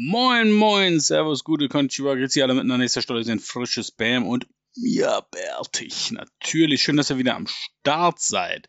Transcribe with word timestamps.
Moin, 0.00 0.52
moin, 0.52 1.00
servus, 1.00 1.42
gute 1.42 1.68
Konnichiwa, 1.68 2.14
grüezi 2.14 2.40
alle 2.40 2.54
miteinander. 2.54 2.84
Nächster 2.84 3.02
Stelle 3.02 3.24
sind 3.24 3.42
frisches 3.42 3.90
Bam 3.90 4.28
und 4.28 4.46
ja, 4.76 5.22
Bertig. 5.22 6.12
Natürlich, 6.12 6.84
schön, 6.84 6.96
dass 6.96 7.10
ihr 7.10 7.18
wieder 7.18 7.34
am 7.34 7.48
Start 7.48 8.20
seid. 8.20 8.68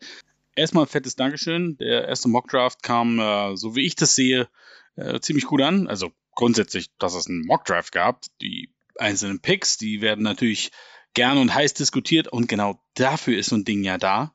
Erstmal 0.56 0.86
ein 0.86 0.88
fettes 0.88 1.14
Dankeschön. 1.14 1.76
Der 1.76 2.08
erste 2.08 2.28
Mockdraft 2.28 2.82
kam, 2.82 3.20
äh, 3.20 3.56
so 3.56 3.76
wie 3.76 3.86
ich 3.86 3.94
das 3.94 4.16
sehe, 4.16 4.48
äh, 4.96 5.20
ziemlich 5.20 5.44
gut 5.44 5.62
an. 5.62 5.86
Also 5.86 6.10
grundsätzlich, 6.34 6.90
dass 6.98 7.14
es 7.14 7.28
einen 7.28 7.46
Mockdraft 7.46 7.92
gab. 7.92 8.24
Die 8.40 8.72
einzelnen 8.98 9.38
Picks, 9.38 9.78
die 9.78 10.00
werden 10.00 10.24
natürlich 10.24 10.72
gern 11.14 11.38
und 11.38 11.54
heiß 11.54 11.74
diskutiert 11.74 12.28
und 12.28 12.48
genau 12.48 12.80
dafür 12.94 13.38
ist 13.38 13.50
so 13.50 13.56
ein 13.56 13.64
Ding 13.64 13.82
ja 13.82 13.98
da. 13.98 14.32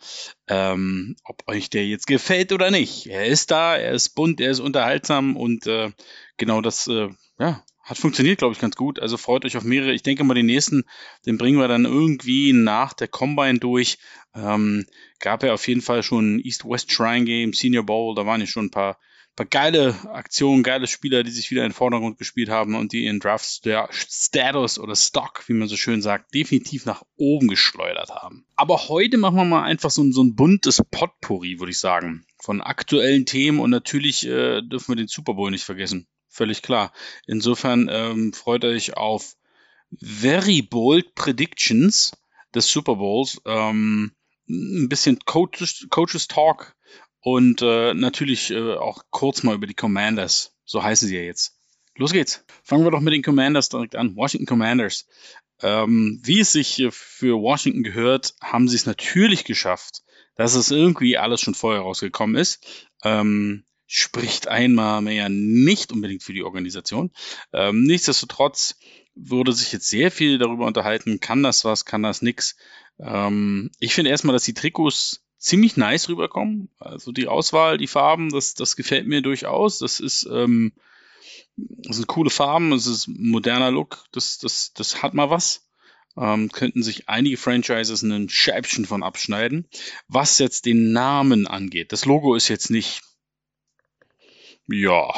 Ähm, 0.47 1.15
ob 1.23 1.47
euch 1.47 1.69
der 1.69 1.87
jetzt 1.87 2.07
gefällt 2.07 2.51
oder 2.51 2.71
nicht. 2.71 3.07
Er 3.07 3.25
ist 3.25 3.51
da, 3.51 3.75
er 3.75 3.93
ist 3.93 4.09
bunt, 4.09 4.41
er 4.41 4.51
ist 4.51 4.59
unterhaltsam 4.59 5.37
und 5.37 5.67
äh, 5.67 5.91
genau 6.37 6.61
das, 6.61 6.87
äh, 6.87 7.09
ja, 7.39 7.63
hat 7.85 7.99
funktioniert, 7.99 8.39
glaube 8.39 8.53
ich, 8.53 8.59
ganz 8.59 8.75
gut. 8.75 8.99
Also 8.99 9.15
freut 9.15 9.45
euch 9.45 9.57
auf 9.57 9.63
mehrere. 9.63 9.93
Ich 9.93 10.01
denke 10.01 10.23
mal, 10.23 10.33
den 10.33 10.47
nächsten, 10.47 10.85
den 11.27 11.37
bringen 11.37 11.59
wir 11.59 11.67
dann 11.67 11.85
irgendwie 11.85 12.51
nach 12.51 12.93
der 12.93 13.07
Combine 13.07 13.59
durch. 13.59 13.99
Ähm, 14.33 14.87
gab 15.19 15.43
ja 15.43 15.53
auf 15.53 15.67
jeden 15.67 15.81
Fall 15.81 16.01
schon 16.01 16.39
East-West 16.39 16.91
Shrine 16.91 17.25
Game, 17.25 17.53
Senior 17.53 17.85
Bowl, 17.85 18.15
da 18.15 18.25
waren 18.25 18.41
ja 18.41 18.47
schon 18.47 18.65
ein 18.65 18.71
paar 18.71 18.97
paar 19.35 19.45
geile 19.45 19.95
Aktionen, 20.11 20.63
geile 20.63 20.87
Spieler, 20.87 21.23
die 21.23 21.31
sich 21.31 21.51
wieder 21.51 21.63
in 21.63 21.69
den 21.69 21.75
Vordergrund 21.75 22.17
gespielt 22.17 22.49
haben 22.49 22.75
und 22.75 22.93
die 22.93 23.05
ihren 23.05 23.19
Draft-Status 23.19 24.79
oder 24.79 24.95
Stock, 24.95 25.43
wie 25.47 25.53
man 25.53 25.67
so 25.67 25.75
schön 25.75 26.01
sagt, 26.01 26.33
definitiv 26.33 26.85
nach 26.85 27.03
oben 27.17 27.47
geschleudert 27.47 28.09
haben. 28.11 28.45
Aber 28.55 28.87
heute 28.87 29.17
machen 29.17 29.35
wir 29.35 29.45
mal 29.45 29.63
einfach 29.63 29.91
so 29.91 30.03
ein, 30.03 30.13
so 30.13 30.23
ein 30.23 30.35
buntes 30.35 30.81
Potpourri, 30.89 31.59
würde 31.59 31.71
ich 31.71 31.79
sagen, 31.79 32.25
von 32.37 32.61
aktuellen 32.61 33.25
Themen 33.25 33.59
und 33.59 33.71
natürlich 33.71 34.25
äh, 34.25 34.61
dürfen 34.61 34.89
wir 34.89 34.95
den 34.95 35.07
Super 35.07 35.33
Bowl 35.33 35.51
nicht 35.51 35.65
vergessen. 35.65 36.07
Völlig 36.29 36.61
klar. 36.61 36.93
Insofern 37.27 37.89
ähm, 37.91 38.33
freut 38.33 38.63
euch 38.63 38.95
auf 38.95 39.35
Very 40.01 40.61
Bold 40.61 41.15
Predictions 41.15 42.11
des 42.53 42.69
Super 42.69 42.95
Bowls. 42.95 43.41
Ähm, 43.45 44.11
ein 44.47 44.89
bisschen 44.89 45.19
Coaches, 45.25 45.87
Coaches 45.89 46.27
Talk 46.27 46.75
und 47.25 47.63
äh, 47.63 47.95
natürlich 47.95 48.51
äh, 48.51 48.75
auch 48.75 49.01
kurz 49.09 49.41
mal 49.41 49.55
über 49.55 49.65
die 49.65 49.73
Commanders. 49.73 50.53
So 50.63 50.83
heißen 50.83 51.07
sie 51.07 51.17
ja 51.17 51.23
jetzt. 51.23 51.57
Los 51.95 52.13
geht's. 52.13 52.45
Fangen 52.63 52.83
wir 52.83 52.91
doch 52.91 52.99
mit 52.99 53.15
den 53.15 53.23
Commanders 53.23 53.69
direkt 53.69 53.95
an. 53.95 54.15
Washington 54.15 54.45
Commanders. 54.45 55.07
Ähm, 55.59 56.21
wie 56.23 56.41
es 56.41 56.51
sich 56.51 56.85
für 56.91 57.41
Washington 57.41 57.81
gehört, 57.81 58.35
haben 58.43 58.67
sie 58.67 58.75
es 58.75 58.85
natürlich 58.85 59.43
geschafft, 59.43 60.03
dass 60.35 60.53
es 60.53 60.69
irgendwie 60.69 61.17
alles 61.17 61.41
schon 61.41 61.55
vorher 61.55 61.81
rausgekommen 61.81 62.35
ist. 62.35 62.63
Ähm, 63.03 63.65
spricht 63.87 64.47
einmal 64.47 65.01
mehr 65.01 65.27
nicht 65.27 65.91
unbedingt 65.91 66.21
für 66.21 66.33
die 66.33 66.43
Organisation. 66.43 67.11
Ähm, 67.53 67.85
nichtsdestotrotz 67.85 68.77
wurde 69.15 69.51
sich 69.51 69.71
jetzt 69.71 69.89
sehr 69.89 70.11
viel 70.11 70.37
darüber 70.37 70.67
unterhalten, 70.67 71.19
kann 71.21 71.41
das 71.41 71.65
was, 71.65 71.85
kann 71.85 72.03
das 72.03 72.21
nix. 72.21 72.55
Ähm, 72.99 73.71
ich 73.79 73.95
finde 73.95 74.11
erstmal, 74.11 74.33
dass 74.33 74.43
die 74.43 74.53
Trikots 74.53 75.24
ziemlich 75.37 75.77
nice 75.77 76.09
rüberkommen. 76.09 76.69
Also 76.79 77.11
die 77.11 77.27
Auswahl, 77.27 77.77
die 77.77 77.87
Farben, 77.87 78.29
das, 78.29 78.53
das 78.53 78.75
gefällt 78.75 79.07
mir 79.07 79.21
durchaus. 79.21 79.79
Das 79.79 79.99
ist, 79.99 80.27
ähm, 80.31 80.73
das 81.55 81.97
sind 81.97 82.07
coole 82.07 82.29
Farben, 82.29 82.73
es 82.73 82.87
ist 82.87 83.07
moderner 83.07 83.71
Look, 83.71 84.05
das, 84.11 84.37
das, 84.39 84.73
das 84.73 85.01
hat 85.01 85.13
mal 85.13 85.29
was. 85.29 85.67
Ähm, 86.17 86.49
könnten 86.49 86.81
sich 86.81 87.09
einige 87.09 87.37
Franchises 87.37 88.01
ein 88.01 88.29
Scheibchen 88.29 88.85
von 88.85 89.03
abschneiden. 89.03 89.67
Was 90.07 90.39
jetzt 90.39 90.65
den 90.65 90.93
Namen 90.93 91.45
angeht, 91.45 91.91
das 91.91 92.05
Logo 92.05 92.35
ist 92.35 92.47
jetzt 92.47 92.69
nicht, 92.69 93.01
ja, 94.67 95.13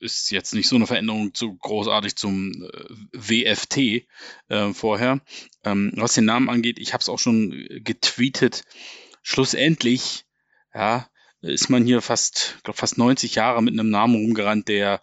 ist 0.00 0.30
jetzt 0.30 0.54
nicht 0.54 0.66
so 0.66 0.76
eine 0.76 0.86
Veränderung 0.86 1.34
zu 1.34 1.56
großartig 1.56 2.16
zum 2.16 2.52
äh, 2.52 2.84
WFT 3.12 4.06
äh, 4.48 4.72
vorher. 4.72 5.20
Ähm, 5.62 5.92
was 5.96 6.14
den 6.14 6.24
Namen 6.24 6.48
angeht, 6.48 6.78
ich 6.78 6.94
habe 6.94 7.02
es 7.02 7.10
auch 7.10 7.18
schon 7.18 7.50
getweetet 7.84 8.64
schlussendlich, 9.22 10.24
ja, 10.74 11.08
ist 11.42 11.70
man 11.70 11.84
hier 11.84 12.02
fast, 12.02 12.58
glaub, 12.62 12.76
fast 12.76 12.98
90 12.98 13.34
Jahre 13.34 13.62
mit 13.62 13.74
einem 13.74 13.90
Namen 13.90 14.16
rumgerannt, 14.16 14.68
der 14.68 15.02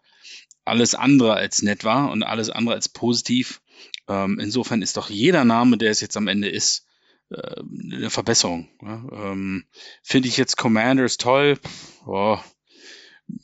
alles 0.66 0.96
andere 0.96 1.34
als 1.34 1.62
nett 1.62 1.84
war 1.84 2.12
und 2.12 2.24
alles 2.24 2.50
andere 2.50 2.76
als 2.76 2.90
positiv. 2.90 3.62
Ähm, 4.08 4.40
insofern 4.40 4.82
ist 4.82 4.98
doch 4.98 5.10
jeder 5.10 5.46
Name, 5.46 5.78
der 5.78 5.92
es 5.92 6.02
jetzt 6.02 6.18
am 6.18 6.28
Ende 6.28 6.50
ist, 6.50 6.86
äh, 7.30 7.62
eine 7.94 8.10
Verbesserung. 8.10 8.70
Ja? 8.82 9.04
Ähm, 9.12 9.66
Finde 10.04 10.30
ich 10.30 10.38
jetzt 10.38 10.58
Commanders 10.58 11.18
toll. 11.18 11.60
Oh, 12.06 12.38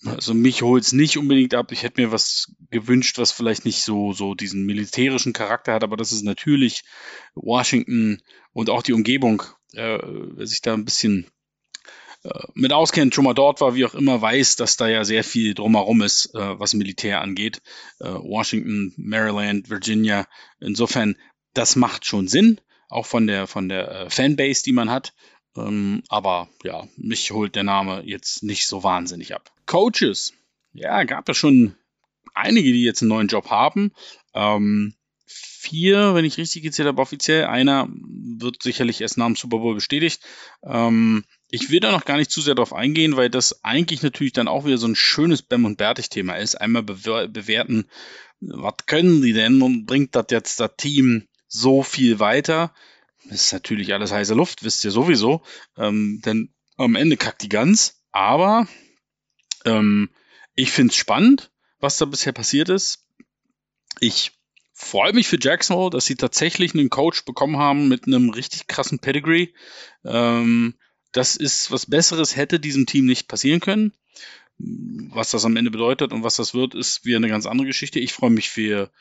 also 0.06 0.34
mich 0.34 0.62
holt 0.62 0.84
es 0.84 0.94
nicht 0.94 1.18
unbedingt 1.18 1.54
ab. 1.54 1.72
Ich 1.72 1.84
hätte 1.84 2.02
mir 2.02 2.12
was 2.12 2.54
gewünscht, 2.72 3.18
was 3.18 3.32
vielleicht 3.32 3.66
nicht 3.66 3.84
so, 3.84 4.14
so 4.14 4.34
diesen 4.34 4.66
militärischen 4.66 5.34
Charakter 5.34 5.74
hat, 5.74 5.84
aber 5.84 5.98
das 5.98 6.12
ist 6.12 6.24
natürlich 6.24 6.84
Washington 7.36 8.22
und 8.54 8.70
auch 8.70 8.82
die 8.82 8.94
Umgebung 8.94 9.44
äh, 9.74 10.00
wer 10.02 10.48
sich 10.48 10.62
da 10.62 10.74
ein 10.74 10.86
bisschen 10.86 11.28
äh, 12.24 12.48
mit 12.54 12.72
auskennt, 12.72 13.14
schon 13.14 13.26
mal 13.26 13.34
dort 13.34 13.62
war, 13.62 13.76
wie 13.76 13.86
auch 13.86 13.94
immer, 13.94 14.22
weiß, 14.22 14.56
dass 14.56 14.78
da 14.78 14.88
ja 14.88 15.04
sehr 15.04 15.24
viel 15.24 15.54
drumherum 15.54 16.02
ist, 16.02 16.34
äh, 16.34 16.60
was 16.60 16.74
Militär 16.74 17.22
angeht. 17.22 17.62
Äh, 18.00 18.06
Washington, 18.06 18.94
Maryland, 18.98 19.70
Virginia. 19.70 20.26
Insofern, 20.60 21.18
das 21.54 21.76
macht 21.76 22.06
schon 22.06 22.28
Sinn, 22.28 22.62
auch 22.90 23.06
von 23.06 23.28
der, 23.28 23.48
von 23.48 23.70
der 23.70 24.10
Fanbase, 24.10 24.64
die 24.64 24.72
man 24.72 24.90
hat. 24.90 25.14
Ähm, 25.56 26.04
aber 26.10 26.50
ja, 26.64 26.88
mich 26.98 27.32
holt 27.32 27.56
der 27.56 27.64
Name 27.64 28.04
jetzt 28.06 28.44
nicht 28.44 28.66
so 28.66 28.84
wahnsinnig 28.84 29.36
ab. 29.36 29.52
Coaches. 29.66 30.34
Ja, 30.72 31.04
gab 31.04 31.30
es 31.30 31.38
schon 31.38 31.76
einige, 32.34 32.72
die 32.72 32.84
jetzt 32.84 33.02
einen 33.02 33.10
neuen 33.10 33.28
Job 33.28 33.50
haben. 33.50 33.92
Ähm, 34.34 34.96
vier, 35.26 36.14
wenn 36.14 36.26
ich 36.26 36.38
richtig 36.38 36.64
gezählt 36.64 36.88
habe, 36.88 37.02
offiziell. 37.02 37.46
Einer 37.46 37.88
wird 37.90 38.62
sicherlich 38.62 39.02
erst 39.02 39.18
nach 39.18 39.26
dem 39.26 39.36
Super 39.36 39.60
Bowl 39.60 39.76
bestätigt. 39.76 40.22
Ähm, 40.64 41.24
ich 41.50 41.70
will 41.70 41.80
da 41.80 41.92
noch 41.92 42.06
gar 42.06 42.18
nicht 42.18 42.32
zu 42.32 42.42
sehr 42.42 42.56
drauf 42.56 42.74
eingehen, 42.74 43.16
weil 43.16 43.30
das 43.30 43.64
eigentlich 43.64 44.02
natürlich 44.02 44.34
dann 44.34 44.48
auch 44.48 44.66
wieder 44.66 44.78
so 44.78 44.88
ein 44.88 44.96
schönes 44.96 45.42
Bem 45.42 45.66
und 45.66 45.78
Bärtig-Thema 45.78 46.36
ist. 46.36 46.56
Einmal 46.56 46.84
bewer 46.84 47.28
bewerten, 47.28 47.86
was 48.42 48.74
können 48.86 49.22
die 49.22 49.34
denn 49.34 49.62
und 49.62 49.86
bringt 49.86 50.16
das 50.16 50.26
jetzt 50.32 50.60
das 50.60 50.72
Team 50.78 51.28
so 51.48 51.84
viel 51.84 52.20
weiter? 52.20 52.74
Das 53.30 53.44
ist 53.44 53.54
natürlich 53.54 53.94
alles 53.94 54.12
heiße 54.12 54.34
Luft, 54.34 54.64
wisst 54.64 54.84
ihr 54.84 54.92
sowieso. 54.92 55.44
Ähm, 55.78 56.22
denn 56.26 56.54
am 56.76 56.96
Ende 56.96 57.18
kackt 57.18 57.42
die 57.42 57.50
ganz. 57.50 58.04
Aber 58.12 58.68
ähm, 59.66 60.10
ich 60.56 60.72
finde 60.72 60.92
es 60.92 60.98
spannend, 60.98 61.52
was 61.80 61.98
da 61.98 62.06
bisher 62.06 62.34
passiert 62.34 62.70
ist. 62.70 63.06
Ich 64.00 64.32
freue 64.74 65.14
mich 65.14 65.28
für 65.28 65.38
Jacksonville, 65.40 65.92
dass 65.92 66.06
sie 66.06 66.16
tatsächlich 66.16 66.74
einen 66.74 66.90
Coach 66.90 67.26
bekommen 67.26 67.58
haben 67.58 67.88
mit 67.88 68.08
einem 68.08 68.30
richtig 68.30 68.68
krassen 68.68 69.00
Pedigree. 69.00 69.50
Ähm, 70.04 70.76
das 71.12 71.36
ist 71.36 71.72
was 71.72 71.86
Besseres, 71.86 72.36
hätte 72.36 72.60
diesem 72.60 72.86
Team 72.86 73.06
nicht 73.06 73.28
passieren 73.28 73.60
können. 73.60 73.94
Was 74.58 75.32
das 75.32 75.46
am 75.46 75.56
Ende 75.58 75.72
bedeutet 75.72 76.12
und 76.12 76.24
was 76.24 76.36
das 76.36 76.54
wird, 76.54 76.76
ist 76.76 77.06
wieder 77.06 77.18
eine 77.18 77.28
ganz 77.28 77.46
andere 77.46 77.68
Geschichte. 77.68 78.00
Ich 78.00 78.14
freue 78.14 78.30
mich 78.30 78.50
für, 78.50 78.92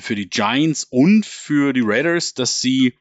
für 0.00 0.14
die 0.14 0.28
Giants 0.28 0.84
und 0.84 1.26
für 1.26 1.72
die 1.72 1.82
Raiders, 1.84 2.34
dass 2.34 2.60
sie 2.60 2.94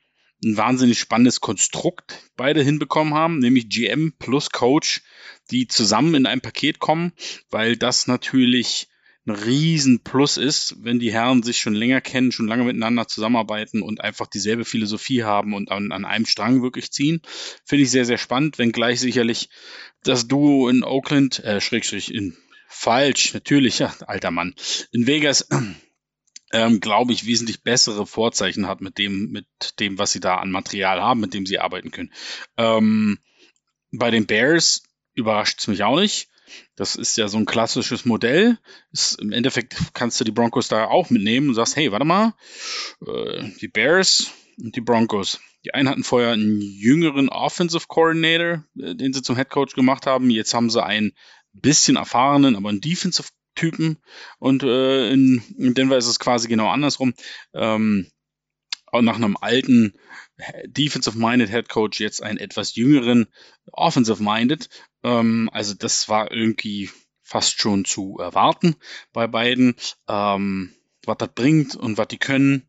ein 0.44 0.58
wahnsinnig 0.58 1.00
spannendes 1.00 1.42
Konstrukt 1.42 2.20
beide 2.36 2.62
hinbekommen 2.62 3.14
haben, 3.14 3.40
nämlich 3.40 3.70
GM 3.70 4.14
plus 4.18 4.50
Coach, 4.50 5.02
die 5.52 5.68
zusammen 5.68 6.16
in 6.16 6.26
ein 6.26 6.42
Paket 6.42 6.80
kommen, 6.80 7.14
weil 7.50 7.78
das 7.78 8.08
natürlich 8.08 8.88
ein 9.28 9.32
Riesenplus 9.32 10.38
ist, 10.38 10.76
wenn 10.84 11.00
die 11.00 11.12
Herren 11.12 11.42
sich 11.42 11.58
schon 11.58 11.74
länger 11.74 12.00
kennen, 12.00 12.32
schon 12.32 12.48
lange 12.48 12.64
miteinander 12.64 13.08
zusammenarbeiten 13.08 13.82
und 13.82 14.02
einfach 14.02 14.28
dieselbe 14.28 14.66
Philosophie 14.66 15.24
haben 15.24 15.54
und 15.54 15.72
an, 15.72 15.92
an 15.92 16.06
einem 16.06 16.26
Strang 16.26 16.62
wirklich 16.62 16.92
ziehen. 16.92 17.22
Finde 17.64 17.84
ich 17.84 17.92
sehr, 17.92 18.06
sehr 18.06 18.20
spannend, 18.20 18.60
wenngleich 18.60 19.00
sicherlich 19.00 19.50
das 20.04 20.28
Duo 20.28 20.70
in 20.70 20.84
Oakland, 20.84 21.44
äh, 21.44 21.60
Schrägstrich 21.60 22.14
in 22.14 22.38
falsch, 22.68 23.34
natürlich, 23.34 23.80
ja, 23.80 23.96
alter 24.06 24.32
Mann, 24.32 24.54
in 24.92 25.08
Vegas, 25.08 25.48
ähm, 26.52 26.80
glaube 26.80 27.14
ich, 27.14 27.26
wesentlich 27.26 27.64
bessere 27.64 28.06
Vorzeichen 28.06 28.68
hat 28.68 28.82
mit 28.82 28.98
dem, 28.98 29.32
mit 29.32 29.48
dem, 29.80 29.98
was 29.98 30.12
sie 30.12 30.20
da 30.20 30.36
an 30.36 30.52
Material 30.52 31.02
haben, 31.02 31.20
mit 31.20 31.34
dem 31.34 31.46
sie 31.46 31.60
arbeiten 31.60 31.92
können. 31.92 32.14
Ähm, 32.58 33.18
bei 33.92 34.12
den 34.12 34.28
Bears 34.28 34.84
überrascht 35.16 35.60
es 35.60 35.68
mich 35.68 35.84
auch 35.84 36.00
nicht. 36.00 36.30
Das 36.76 36.96
ist 36.96 37.18
ja 37.18 37.28
so 37.28 37.38
ein 37.38 37.46
klassisches 37.46 38.06
Modell. 38.06 38.58
Ist, 38.92 39.22
Im 39.22 39.32
Endeffekt 39.32 39.76
kannst 39.94 40.20
du 40.20 40.24
die 40.24 40.32
Broncos 40.32 40.68
da 40.68 40.86
auch 40.86 41.10
mitnehmen 41.10 41.50
und 41.50 41.56
sagst, 41.56 41.76
hey, 41.76 41.92
warte 41.92 42.06
mal, 42.06 42.34
äh, 43.06 43.50
die 43.62 43.68
Bears 43.68 44.32
und 44.58 44.76
die 44.76 44.82
Broncos. 44.82 45.40
Die 45.66 45.74
einen 45.74 45.90
hatten 45.90 46.04
vorher 46.04 46.32
einen 46.32 46.62
jüngeren 46.62 47.30
Offensive 47.30 47.88
Coordinator, 47.88 48.64
äh, 48.80 48.96
den 48.96 49.14
sie 49.14 49.22
zum 49.22 49.36
Head 49.36 49.50
Coach 49.50 49.74
gemacht 49.74 50.06
haben. 50.06 50.30
Jetzt 50.30 50.54
haben 50.54 50.70
sie 50.70 50.84
einen 50.84 51.14
bisschen 51.54 51.96
erfahrenen, 51.96 52.56
aber 52.56 52.70
einen 52.70 52.82
Defensive 52.82 53.30
Typen. 53.56 53.98
Und 54.38 54.64
äh, 54.64 55.12
in, 55.12 55.42
in 55.58 55.74
Denver 55.74 55.98
ist 55.98 56.08
es 56.08 56.20
quasi 56.20 56.48
genau 56.48 56.68
andersrum. 56.68 57.14
Ähm, 57.54 58.12
nach 58.92 59.16
einem 59.16 59.36
alten 59.42 59.94
Defensive-Minded 60.66 61.50
Head 61.50 61.70
Coach 61.70 62.00
jetzt 62.00 62.22
einen 62.24 62.38
etwas 62.38 62.76
jüngeren 62.76 63.28
Offensive-Minded. 63.72 64.70
Ähm, 65.06 65.50
also 65.54 65.74
das 65.74 66.10
war 66.10 66.32
irgendwie 66.32 66.90
fast 67.22 67.60
schon 67.60 67.86
zu 67.86 68.18
erwarten 68.20 68.76
bei 69.14 69.28
beiden. 69.28 69.76
Ähm, 70.08 70.76
was 71.08 71.18
das 71.18 71.30
bringt 71.34 71.76
und 71.76 71.98
was 71.98 72.08
die 72.08 72.18
können. 72.18 72.68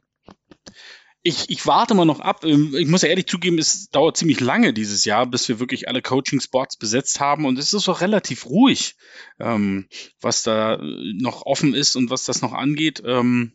Ich, 1.22 1.50
ich 1.50 1.66
warte 1.66 1.94
mal 1.94 2.04
noch 2.04 2.20
ab. 2.20 2.44
Ähm, 2.44 2.74
ich 2.76 2.86
muss 2.86 3.02
ja 3.02 3.08
ehrlich 3.08 3.26
zugeben, 3.26 3.58
es 3.58 3.90
dauert 3.90 4.16
ziemlich 4.16 4.40
lange 4.40 4.72
dieses 4.72 5.04
Jahr, 5.04 5.26
bis 5.26 5.48
wir 5.48 5.58
wirklich 5.58 5.88
alle 5.88 6.02
Coaching-Spots 6.02 6.76
besetzt 6.76 7.20
haben. 7.20 7.46
Und 7.46 7.58
es 7.58 7.72
ist 7.72 7.88
auch 7.88 8.00
relativ 8.00 8.46
ruhig, 8.46 8.96
ähm, 9.40 9.88
was 10.20 10.42
da 10.42 10.78
noch 10.80 11.42
offen 11.44 11.74
ist 11.74 11.96
und 11.96 12.10
was 12.10 12.24
das 12.24 12.42
noch 12.42 12.52
angeht. 12.52 13.02
Ähm, 13.04 13.52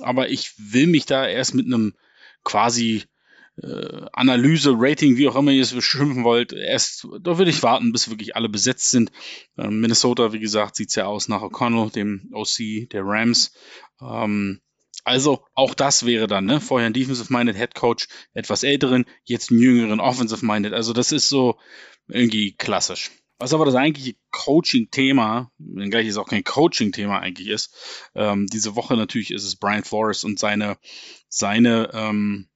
aber 0.00 0.30
ich 0.30 0.54
will 0.58 0.88
mich 0.88 1.06
da 1.06 1.26
erst 1.26 1.54
mit 1.54 1.66
einem 1.66 1.94
quasi 2.44 3.04
äh, 3.56 4.06
Analyse, 4.12 4.74
Rating, 4.76 5.16
wie 5.16 5.28
auch 5.28 5.36
immer 5.36 5.50
ihr 5.50 5.62
es 5.62 5.72
beschimpfen 5.72 6.24
wollt, 6.24 6.52
erst, 6.52 7.06
da 7.20 7.38
würde 7.38 7.50
ich 7.50 7.62
warten, 7.62 7.92
bis 7.92 8.08
wirklich 8.08 8.36
alle 8.36 8.48
besetzt 8.48 8.90
sind. 8.90 9.12
Ähm, 9.58 9.80
Minnesota, 9.80 10.32
wie 10.32 10.40
gesagt, 10.40 10.76
sieht's 10.76 10.94
ja 10.94 11.06
aus 11.06 11.28
nach 11.28 11.42
O'Connell, 11.42 11.92
dem 11.92 12.30
OC 12.32 12.88
der 12.90 13.02
Rams. 13.04 13.52
Ähm, 14.00 14.60
also 15.04 15.44
auch 15.54 15.74
das 15.74 16.06
wäre 16.06 16.26
dann, 16.26 16.44
ne? 16.44 16.60
Vorher 16.60 16.86
ein 16.86 16.92
Defensive-Minded 16.92 17.56
Head 17.56 17.74
Coach, 17.74 18.06
etwas 18.34 18.62
älteren, 18.62 19.04
jetzt 19.24 19.50
einen 19.50 19.60
jüngeren 19.60 20.00
Offensive-Minded. 20.00 20.72
Also 20.72 20.92
das 20.92 21.12
ist 21.12 21.28
so 21.28 21.58
irgendwie 22.08 22.54
klassisch. 22.54 23.10
Was 23.38 23.52
aber 23.52 23.64
das 23.64 23.74
eigentliche 23.74 24.14
Coaching-Thema, 24.30 25.50
wenngleich 25.58 26.06
es 26.06 26.16
auch 26.16 26.28
kein 26.28 26.44
Coaching-Thema 26.44 27.18
eigentlich 27.18 27.48
ist, 27.48 27.74
ähm, 28.14 28.46
diese 28.46 28.76
Woche 28.76 28.96
natürlich 28.96 29.32
ist 29.32 29.42
es 29.42 29.56
Brian 29.56 29.82
Flores 29.82 30.22
und 30.22 30.38
seine, 30.38 30.78
seine 31.28 31.90
ähm, 31.92 32.48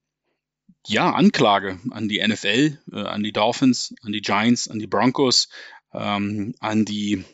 ja, 0.89 1.13
Anklage 1.13 1.79
an 1.91 2.09
die 2.09 2.27
NFL, 2.27 2.79
äh, 2.93 3.01
an 3.01 3.23
die 3.23 3.33
Dolphins, 3.33 3.95
an 4.03 4.13
die 4.13 4.21
Giants, 4.21 4.69
an 4.69 4.79
die 4.79 4.87
Broncos, 4.87 5.49
ähm, 5.93 6.55
an 6.61 6.85
die 6.85 7.25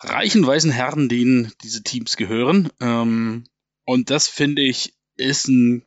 reichen 0.00 0.46
weißen 0.46 0.70
Herren, 0.70 1.08
denen 1.08 1.52
diese 1.62 1.82
Teams 1.82 2.16
gehören. 2.16 2.70
Ähm, 2.80 3.44
und 3.84 4.10
das 4.10 4.28
finde 4.28 4.62
ich 4.62 4.94
ist 5.16 5.48
ein, 5.48 5.84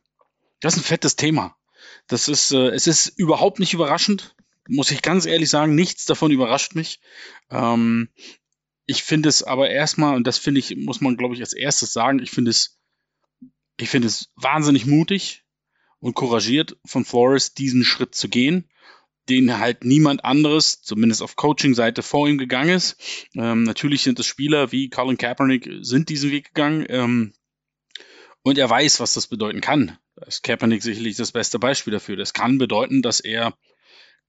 das 0.60 0.74
ist 0.74 0.80
ein 0.80 0.84
fettes 0.84 1.16
Thema. 1.16 1.56
Das 2.06 2.28
ist, 2.28 2.52
äh, 2.52 2.68
es 2.68 2.86
ist 2.86 3.08
überhaupt 3.18 3.58
nicht 3.58 3.74
überraschend, 3.74 4.34
muss 4.68 4.90
ich 4.90 5.02
ganz 5.02 5.26
ehrlich 5.26 5.50
sagen. 5.50 5.74
Nichts 5.74 6.06
davon 6.06 6.30
überrascht 6.30 6.74
mich. 6.74 7.00
Ähm, 7.50 8.08
ich 8.86 9.02
finde 9.02 9.28
es 9.28 9.42
aber 9.42 9.68
erstmal, 9.68 10.16
und 10.16 10.26
das 10.26 10.38
finde 10.38 10.60
ich, 10.60 10.76
muss 10.76 11.00
man 11.00 11.16
glaube 11.16 11.34
ich 11.34 11.40
als 11.40 11.52
erstes 11.52 11.92
sagen, 11.92 12.20
ich 12.20 12.30
finde 12.30 12.52
es, 12.52 12.78
ich 13.78 13.88
finde 13.88 14.06
es 14.06 14.30
wahnsinnig 14.36 14.86
mutig, 14.86 15.44
und 16.00 16.14
couragiert 16.14 16.76
von 16.84 17.04
Flores, 17.04 17.54
diesen 17.54 17.84
Schritt 17.84 18.14
zu 18.14 18.28
gehen, 18.28 18.68
den 19.28 19.58
halt 19.58 19.84
niemand 19.84 20.24
anderes, 20.24 20.82
zumindest 20.82 21.22
auf 21.22 21.36
Coaching-Seite, 21.36 22.02
vor 22.02 22.28
ihm 22.28 22.38
gegangen 22.38 22.70
ist. 22.70 22.96
Ähm, 23.34 23.64
natürlich 23.64 24.02
sind 24.02 24.18
es 24.20 24.26
Spieler 24.26 24.72
wie 24.72 24.88
Colin 24.88 25.18
Kaepernick, 25.18 25.68
sind 25.80 26.08
diesen 26.08 26.30
Weg 26.30 26.54
gegangen. 26.54 26.86
Ähm, 26.88 27.32
und 28.42 28.58
er 28.58 28.70
weiß, 28.70 29.00
was 29.00 29.14
das 29.14 29.26
bedeuten 29.26 29.60
kann. 29.60 29.98
Da 30.14 30.26
ist 30.26 30.44
Kaepernick 30.44 30.82
sicherlich 30.82 31.16
das 31.16 31.32
beste 31.32 31.58
Beispiel 31.58 31.92
dafür. 31.92 32.16
Das 32.16 32.32
kann 32.32 32.58
bedeuten, 32.58 33.02
dass 33.02 33.18
er 33.18 33.56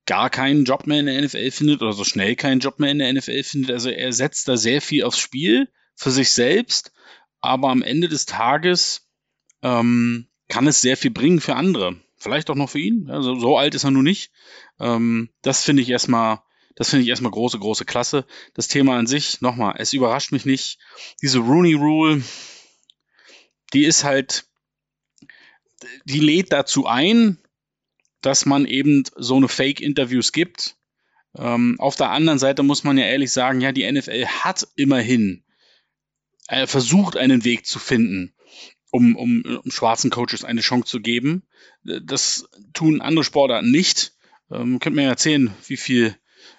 gar 0.07 0.29
keinen 0.29 0.65
Job 0.65 0.87
mehr 0.87 1.01
in 1.01 1.05
der 1.05 1.21
NFL 1.21 1.51
findet 1.51 1.81
oder 1.81 1.93
so 1.93 2.03
schnell 2.03 2.35
keinen 2.35 2.59
Job 2.59 2.79
mehr 2.79 2.89
in 2.89 2.99
der 2.99 3.13
NFL 3.13 3.43
findet. 3.43 3.71
Also 3.71 3.89
er 3.89 4.11
setzt 4.13 4.47
da 4.47 4.57
sehr 4.57 4.81
viel 4.81 5.03
aufs 5.03 5.19
Spiel 5.19 5.69
für 5.95 6.09
sich 6.09 6.31
selbst, 6.31 6.91
aber 7.41 7.69
am 7.69 7.83
Ende 7.83 8.07
des 8.07 8.25
Tages 8.25 9.07
ähm, 9.61 10.26
kann 10.47 10.67
es 10.67 10.81
sehr 10.81 10.97
viel 10.97 11.11
bringen 11.11 11.39
für 11.39 11.55
andere. 11.55 11.99
Vielleicht 12.17 12.49
auch 12.49 12.55
noch 12.55 12.69
für 12.69 12.79
ihn. 12.79 13.09
Also 13.09 13.35
so 13.35 13.57
alt 13.57 13.75
ist 13.75 13.83
er 13.83 13.91
nun 13.91 14.03
nicht. 14.03 14.31
Ähm, 14.79 15.29
das 15.41 15.63
finde 15.63 15.83
ich 15.83 15.89
erstmal, 15.89 16.41
das 16.75 16.89
finde 16.89 17.03
ich 17.03 17.09
erstmal 17.09 17.31
große, 17.31 17.59
große 17.59 17.85
Klasse. 17.85 18.25
Das 18.53 18.67
Thema 18.67 18.97
an 18.97 19.07
sich, 19.07 19.41
nochmal, 19.41 19.75
es 19.77 19.93
überrascht 19.93 20.31
mich 20.31 20.45
nicht. 20.45 20.79
Diese 21.21 21.39
Rooney 21.39 21.73
Rule, 21.73 22.23
die 23.73 23.85
ist 23.85 24.03
halt, 24.03 24.45
die 26.05 26.19
lädt 26.19 26.51
dazu 26.51 26.87
ein, 26.87 27.37
dass 28.21 28.45
man 28.45 28.65
eben 28.65 29.03
so 29.15 29.35
eine 29.35 29.47
Fake-Interviews 29.47 30.31
gibt. 30.31 30.75
Ähm, 31.35 31.75
auf 31.79 31.95
der 31.95 32.09
anderen 32.09 32.39
Seite 32.39 32.63
muss 32.63 32.83
man 32.83 32.97
ja 32.97 33.05
ehrlich 33.05 33.31
sagen, 33.31 33.61
ja, 33.61 33.71
die 33.71 33.89
NFL 33.89 34.25
hat 34.25 34.67
immerhin 34.75 35.43
äh, 36.47 36.65
versucht, 36.65 37.15
einen 37.15 37.43
Weg 37.43 37.65
zu 37.65 37.77
finden, 37.79 38.33
um, 38.97 39.15
um, 39.15 39.59
um 39.63 39.71
schwarzen 39.71 40.09
Coaches 40.09 40.43
eine 40.43 40.61
Chance 40.61 40.87
zu 40.89 40.99
geben. 40.99 41.43
Das 41.83 42.49
tun 42.73 43.01
andere 43.01 43.23
Sportarten 43.23 43.71
nicht. 43.71 44.13
Ähm, 44.51 44.79
könnt 44.79 44.95
mir 44.95 45.07
erzählen, 45.07 45.53
wie 45.67 45.77
viel 45.77 46.15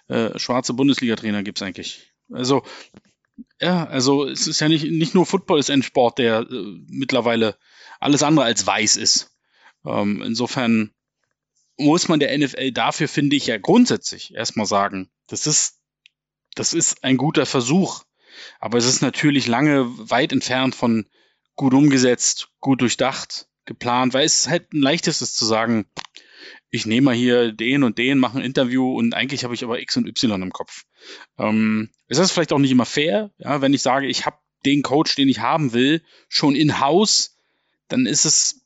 äh, 0.09 0.39
schwarze 0.39 0.75
Bundesliga-Trainer 0.75 1.43
gibt 1.43 1.59
es 1.59 1.63
eigentlich? 1.63 2.13
Also, 2.31 2.63
ja, 3.61 3.85
also 3.87 4.27
es 4.27 4.47
ist 4.47 4.61
ja 4.61 4.69
nicht, 4.69 4.85
nicht 4.85 5.15
nur 5.15 5.27
Football 5.27 5.59
ist 5.59 5.71
ein 5.71 5.83
Sport, 5.83 6.19
der 6.19 6.41
äh, 6.41 6.79
mittlerweile 6.89 7.57
alles 7.99 8.23
andere 8.23 8.45
als 8.45 8.67
weiß 8.67 8.97
ist. 8.97 9.37
Ähm, 9.85 10.23
insofern 10.23 10.93
muss 11.77 12.09
man 12.09 12.21
der 12.21 12.37
NFL 12.37 12.73
dafür, 12.73 13.09
finde 13.09 13.37
ich, 13.37 13.47
ja 13.47 13.59
grundsätzlich 13.59 14.35
erstmal 14.35 14.67
sagen, 14.67 15.11
das 15.27 15.47
ist, 15.47 15.81
das 16.55 16.73
ist 16.73 17.05
ein 17.05 17.17
guter 17.17 17.47
Versuch. 17.47 18.05
Aber 18.61 18.79
es 18.79 18.87
ist 18.87 19.03
natürlich 19.03 19.47
lange 19.47 19.87
weit 20.11 20.33
entfernt 20.33 20.75
von 20.75 21.07
gut 21.59 21.75
umgesetzt, 21.75 22.51
gut 22.61 22.81
durchdacht, 22.81 23.49
geplant, 23.67 24.15
weil 24.15 24.25
es 24.25 24.49
halt 24.49 24.73
ein 24.73 24.81
leichtes 24.81 25.21
ist 25.21 25.37
zu 25.37 25.45
sagen, 25.45 25.87
ich 26.71 26.87
nehme 26.87 27.07
mal 27.07 27.15
hier 27.15 27.53
den 27.53 27.83
und 27.83 27.99
den, 27.99 28.19
mache 28.19 28.39
ein 28.39 28.45
Interview 28.45 28.97
und 28.97 29.13
eigentlich 29.13 29.43
habe 29.43 29.55
ich 29.55 29.65
aber 29.65 29.81
X 29.81 29.97
und 29.97 30.07
Y 30.07 30.41
im 30.41 30.53
Kopf. 30.53 30.85
Ähm, 31.37 31.91
es 32.07 32.19
ist 32.19 32.31
vielleicht 32.31 32.53
auch 32.53 32.59
nicht 32.59 32.71
immer 32.71 32.87
fair, 32.87 33.33
ja, 33.39 33.61
wenn 33.61 33.75
ich 33.75 33.83
sage, 33.83 34.07
ich 34.07 34.25
habe 34.25 34.39
den 34.65 34.83
Coach, 34.83 35.17
den 35.17 35.29
ich 35.29 35.41
haben 35.41 35.73
will, 35.73 36.03
schon 36.29 36.55
in-house, 36.55 37.37
dann 37.89 38.07
ist 38.07 38.25
es 38.25 38.65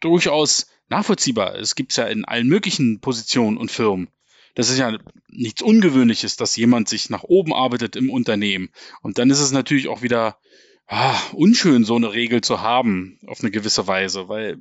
durchaus 0.00 0.66
nachvollziehbar. 0.90 1.54
Es 1.56 1.74
gibt 1.74 1.92
es 1.92 1.96
ja 1.96 2.04
in 2.04 2.26
allen 2.26 2.48
möglichen 2.48 3.00
Positionen 3.00 3.56
und 3.56 3.70
Firmen. 3.70 4.08
Das 4.54 4.68
ist 4.68 4.78
ja 4.78 4.98
nichts 5.28 5.62
Ungewöhnliches, 5.62 6.36
dass 6.36 6.54
jemand 6.56 6.88
sich 6.88 7.08
nach 7.08 7.22
oben 7.22 7.54
arbeitet 7.54 7.96
im 7.96 8.10
Unternehmen. 8.10 8.70
Und 9.00 9.16
dann 9.18 9.30
ist 9.30 9.40
es 9.40 9.52
natürlich 9.52 9.88
auch 9.88 10.02
wieder 10.02 10.38
ah, 10.86 11.18
unschön, 11.32 11.84
so 11.84 11.96
eine 11.96 12.12
Regel 12.12 12.40
zu 12.40 12.60
haben, 12.60 13.18
auf 13.26 13.40
eine 13.40 13.50
gewisse 13.50 13.86
Weise, 13.86 14.28
weil 14.28 14.58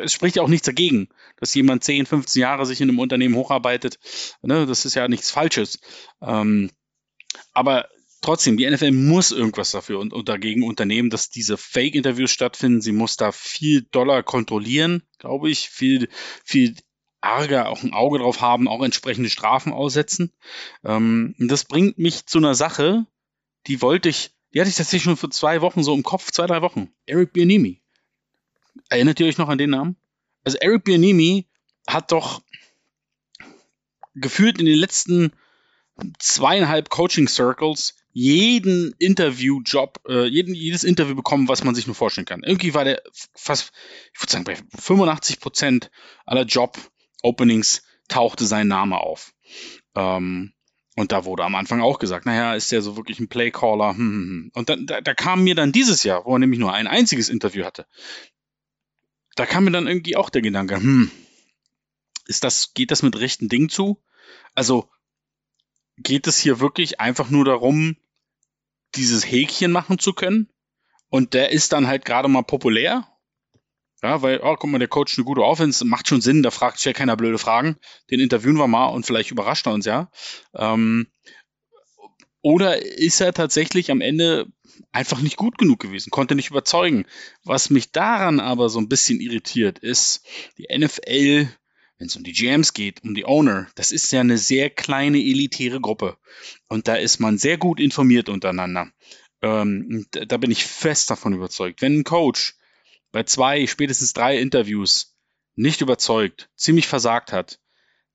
es 0.00 0.12
spricht 0.12 0.36
ja 0.36 0.42
auch 0.42 0.48
nichts 0.48 0.66
dagegen, 0.66 1.08
dass 1.36 1.54
jemand 1.54 1.84
10, 1.84 2.06
15 2.06 2.40
Jahre 2.40 2.64
sich 2.64 2.80
in 2.80 2.88
einem 2.88 2.98
Unternehmen 2.98 3.34
hocharbeitet. 3.34 3.98
Ne, 4.42 4.66
das 4.66 4.84
ist 4.84 4.94
ja 4.94 5.08
nichts 5.08 5.30
Falsches. 5.30 5.78
Ähm, 6.22 6.70
aber 7.52 7.88
trotzdem, 8.22 8.56
die 8.56 8.68
NFL 8.68 8.92
muss 8.92 9.30
irgendwas 9.30 9.70
dafür 9.72 9.98
und, 9.98 10.14
und 10.14 10.28
dagegen 10.28 10.62
unternehmen, 10.62 11.10
dass 11.10 11.28
diese 11.28 11.58
Fake-Interviews 11.58 12.30
stattfinden. 12.30 12.80
Sie 12.80 12.92
muss 12.92 13.16
da 13.16 13.30
viel 13.30 13.82
doller 13.82 14.22
kontrollieren, 14.22 15.02
glaube 15.18 15.50
ich, 15.50 15.68
viel, 15.68 16.08
viel 16.44 16.76
arger 17.20 17.68
auch 17.68 17.82
ein 17.82 17.92
Auge 17.92 18.18
drauf 18.18 18.40
haben, 18.40 18.68
auch 18.68 18.82
entsprechende 18.82 19.30
Strafen 19.30 19.72
aussetzen. 19.72 20.32
Ähm, 20.84 21.34
das 21.38 21.64
bringt 21.64 21.98
mich 21.98 22.26
zu 22.26 22.38
einer 22.38 22.54
Sache, 22.54 23.06
die 23.66 23.82
wollte 23.82 24.08
ich 24.08 24.30
die 24.52 24.60
hatte 24.60 24.70
ich 24.70 24.76
tatsächlich 24.76 25.04
schon 25.04 25.16
vor 25.16 25.30
zwei 25.30 25.60
Wochen 25.60 25.82
so 25.82 25.94
im 25.94 26.02
Kopf, 26.02 26.30
zwei, 26.30 26.46
drei 26.46 26.62
Wochen. 26.62 26.92
Eric 27.06 27.32
Bianimi. 27.32 27.82
Erinnert 28.88 29.20
ihr 29.20 29.26
euch 29.26 29.38
noch 29.38 29.48
an 29.48 29.58
den 29.58 29.70
Namen? 29.70 29.96
Also 30.44 30.58
Eric 30.58 30.84
Bianimi 30.84 31.46
hat 31.86 32.12
doch 32.12 32.42
gefühlt 34.14 34.58
in 34.58 34.66
den 34.66 34.78
letzten 34.78 35.32
zweieinhalb 36.18 36.90
Coaching 36.90 37.28
Circles 37.28 37.96
jeden 38.12 38.94
Interviewjob, 38.98 40.00
äh, 40.06 40.26
jeden, 40.26 40.54
jedes 40.54 40.84
Interview 40.84 41.14
bekommen, 41.14 41.48
was 41.48 41.64
man 41.64 41.74
sich 41.74 41.86
nur 41.86 41.96
vorstellen 41.96 42.26
kann. 42.26 42.42
Irgendwie 42.42 42.74
war 42.74 42.84
der 42.84 43.02
fast, 43.34 43.72
ich 44.12 44.20
würde 44.20 44.32
sagen, 44.32 44.44
bei 44.44 44.56
85 44.78 45.40
Prozent 45.40 45.90
aller 46.26 46.44
Job-Openings 46.44 47.82
tauchte 48.08 48.44
sein 48.44 48.68
Name 48.68 48.98
auf. 48.98 49.32
Ähm, 49.94 50.52
und 50.96 51.12
da 51.12 51.24
wurde 51.24 51.44
am 51.44 51.54
Anfang 51.54 51.80
auch 51.80 51.98
gesagt, 51.98 52.26
naja, 52.26 52.54
ist 52.54 52.70
der 52.70 52.82
so 52.82 52.96
wirklich 52.96 53.18
ein 53.18 53.28
Playcaller? 53.28 53.90
Hm, 53.90 53.98
hm, 53.98 54.28
hm. 54.28 54.50
Und 54.54 54.68
dann, 54.68 54.86
da, 54.86 55.00
da 55.00 55.14
kam 55.14 55.42
mir 55.42 55.54
dann 55.54 55.72
dieses 55.72 56.02
Jahr, 56.02 56.24
wo 56.24 56.34
er 56.34 56.38
nämlich 56.38 56.60
nur 56.60 56.72
ein 56.72 56.86
einziges 56.86 57.28
Interview 57.28 57.64
hatte, 57.64 57.86
da 59.34 59.46
kam 59.46 59.64
mir 59.64 59.70
dann 59.70 59.86
irgendwie 59.86 60.16
auch 60.16 60.28
der 60.28 60.42
Gedanke, 60.42 60.76
hm, 60.76 61.10
ist 62.26 62.44
das, 62.44 62.74
geht 62.74 62.90
das 62.90 63.02
mit 63.02 63.18
rechten 63.18 63.48
Dingen 63.48 63.70
zu? 63.70 64.02
Also 64.54 64.90
geht 65.96 66.26
es 66.26 66.38
hier 66.38 66.60
wirklich 66.60 67.00
einfach 67.00 67.30
nur 67.30 67.44
darum, 67.44 67.96
dieses 68.94 69.24
Häkchen 69.24 69.72
machen 69.72 69.98
zu 69.98 70.12
können? 70.12 70.48
Und 71.08 71.34
der 71.34 71.50
ist 71.50 71.72
dann 71.72 71.86
halt 71.86 72.04
gerade 72.04 72.28
mal 72.28 72.42
populär 72.42 73.06
ja, 74.02 74.20
weil, 74.20 74.40
oh, 74.42 74.56
guck 74.56 74.68
mal, 74.70 74.78
der 74.78 74.88
Coach 74.88 75.16
eine 75.16 75.24
gute 75.24 75.42
Offense, 75.42 75.84
macht 75.84 76.08
schon 76.08 76.20
Sinn, 76.20 76.42
da 76.42 76.50
fragt 76.50 76.78
sich 76.78 76.86
ja 76.86 76.92
keiner 76.92 77.16
blöde 77.16 77.38
Fragen. 77.38 77.76
Den 78.10 78.20
interviewen 78.20 78.56
wir 78.56 78.66
mal 78.66 78.86
und 78.86 79.06
vielleicht 79.06 79.30
überrascht 79.30 79.66
er 79.66 79.74
uns 79.74 79.86
ja. 79.86 80.10
Ähm, 80.56 81.06
oder 82.42 82.82
ist 82.82 83.20
er 83.20 83.32
tatsächlich 83.32 83.92
am 83.92 84.00
Ende 84.00 84.46
einfach 84.90 85.20
nicht 85.20 85.36
gut 85.36 85.58
genug 85.58 85.78
gewesen, 85.78 86.10
konnte 86.10 86.34
nicht 86.34 86.50
überzeugen. 86.50 87.06
Was 87.44 87.70
mich 87.70 87.92
daran 87.92 88.40
aber 88.40 88.68
so 88.68 88.80
ein 88.80 88.88
bisschen 88.88 89.20
irritiert, 89.20 89.78
ist, 89.78 90.26
die 90.58 90.66
NFL, 90.76 91.48
wenn 91.98 92.06
es 92.08 92.16
um 92.16 92.24
die 92.24 92.32
GMs 92.32 92.74
geht, 92.74 93.04
um 93.04 93.14
die 93.14 93.24
Owner, 93.24 93.68
das 93.76 93.92
ist 93.92 94.10
ja 94.10 94.20
eine 94.20 94.38
sehr 94.38 94.70
kleine 94.70 95.18
elitäre 95.18 95.80
Gruppe. 95.80 96.16
Und 96.68 96.88
da 96.88 96.96
ist 96.96 97.20
man 97.20 97.38
sehr 97.38 97.58
gut 97.58 97.78
informiert 97.78 98.28
untereinander. 98.28 98.90
Ähm, 99.42 100.06
da 100.10 100.36
bin 100.36 100.50
ich 100.50 100.64
fest 100.64 101.10
davon 101.10 101.34
überzeugt. 101.34 101.80
Wenn 101.80 102.00
ein 102.00 102.04
Coach 102.04 102.56
bei 103.12 103.22
zwei, 103.24 103.66
spätestens 103.66 104.12
drei 104.14 104.38
Interviews 104.38 105.14
nicht 105.54 105.80
überzeugt, 105.80 106.48
ziemlich 106.56 106.88
versagt 106.88 107.32
hat, 107.32 107.60